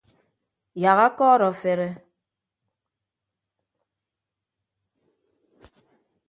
[0.83, 1.87] Yak akọọrọ afere.